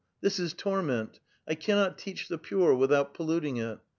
This 0.19 0.39
is 0.39 0.55
torment; 0.55 1.19
I 1.47 1.53
cannot 1.53 1.99
touch 1.99 2.27
the 2.27 2.39
pure 2.39 2.73
without 2.73 3.13
polluting 3.13 3.57
it. 3.57 3.77